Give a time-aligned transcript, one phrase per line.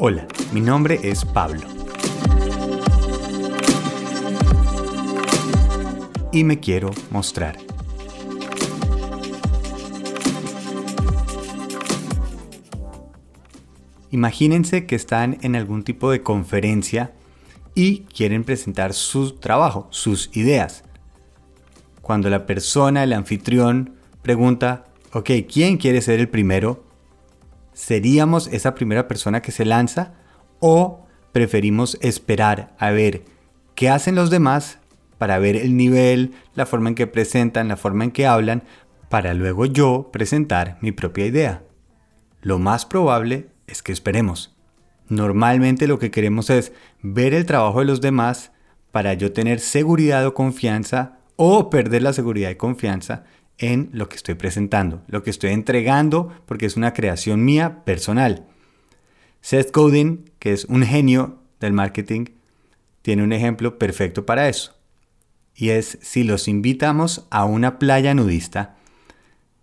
[0.00, 1.66] Hola, mi nombre es Pablo.
[6.30, 7.56] Y me quiero mostrar.
[14.12, 17.12] Imagínense que están en algún tipo de conferencia
[17.74, 20.84] y quieren presentar su trabajo, sus ideas.
[22.02, 26.87] Cuando la persona, el anfitrión, pregunta, ok, ¿quién quiere ser el primero?
[27.78, 30.12] ¿Seríamos esa primera persona que se lanza
[30.58, 33.22] o preferimos esperar a ver
[33.76, 34.80] qué hacen los demás
[35.16, 38.64] para ver el nivel, la forma en que presentan, la forma en que hablan,
[39.08, 41.62] para luego yo presentar mi propia idea?
[42.42, 44.56] Lo más probable es que esperemos.
[45.08, 48.50] Normalmente lo que queremos es ver el trabajo de los demás
[48.90, 53.22] para yo tener seguridad o confianza o perder la seguridad y confianza
[53.58, 58.46] en lo que estoy presentando, lo que estoy entregando porque es una creación mía personal.
[59.40, 62.26] Seth Godin, que es un genio del marketing,
[63.02, 64.74] tiene un ejemplo perfecto para eso.
[65.54, 68.76] Y es si los invitamos a una playa nudista,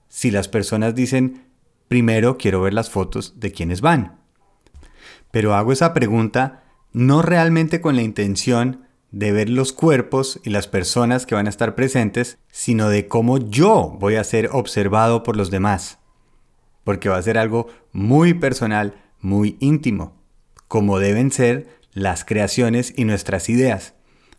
[0.09, 1.43] si las personas dicen,
[1.87, 4.19] primero quiero ver las fotos de quienes van.
[5.31, 8.84] Pero hago esa pregunta no realmente con la intención
[9.15, 13.37] de ver los cuerpos y las personas que van a estar presentes, sino de cómo
[13.37, 15.99] yo voy a ser observado por los demás.
[16.83, 20.21] Porque va a ser algo muy personal, muy íntimo,
[20.67, 23.93] como deben ser las creaciones y nuestras ideas.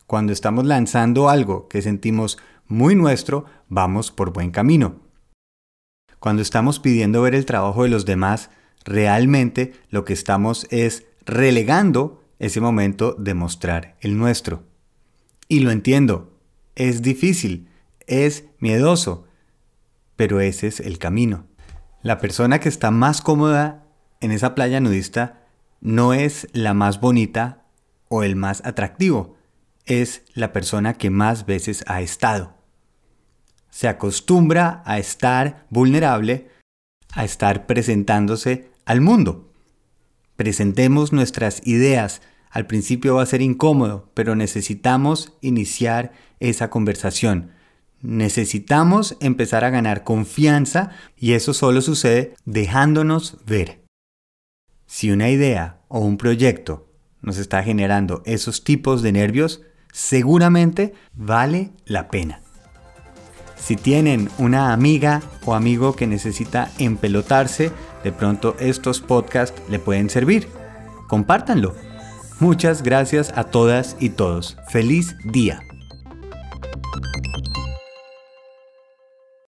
[0.06, 5.00] Cuando estamos lanzando algo que sentimos muy nuestro, vamos por buen camino.
[6.18, 8.50] Cuando estamos pidiendo ver el trabajo de los demás,
[8.84, 14.64] realmente lo que estamos es relegando ese momento de mostrar el nuestro.
[15.48, 16.38] Y lo entiendo,
[16.74, 17.68] es difícil,
[18.06, 19.26] es miedoso,
[20.16, 21.46] pero ese es el camino.
[22.02, 23.84] La persona que está más cómoda
[24.20, 25.46] en esa playa nudista
[25.80, 27.64] no es la más bonita
[28.08, 29.36] o el más atractivo,
[29.84, 32.56] es la persona que más veces ha estado
[33.76, 36.48] se acostumbra a estar vulnerable,
[37.12, 39.52] a estar presentándose al mundo.
[40.36, 42.22] Presentemos nuestras ideas.
[42.50, 47.50] Al principio va a ser incómodo, pero necesitamos iniciar esa conversación.
[48.02, 53.82] Necesitamos empezar a ganar confianza y eso solo sucede dejándonos ver.
[54.86, 56.86] Si una idea o un proyecto
[57.22, 62.42] nos está generando esos tipos de nervios, seguramente vale la pena.
[63.56, 67.72] Si tienen una amiga o amigo que necesita empelotarse,
[68.06, 70.46] de pronto estos podcasts le pueden servir.
[71.08, 71.74] Compártanlo.
[72.38, 74.56] Muchas gracias a todas y todos.
[74.68, 75.58] Feliz día.